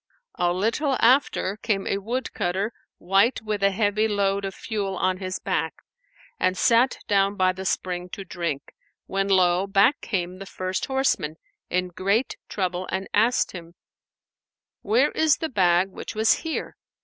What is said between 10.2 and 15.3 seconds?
the first horseman in great trouble and asked him, "Where